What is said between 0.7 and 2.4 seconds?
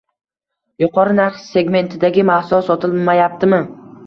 yuqori narx segmentidagi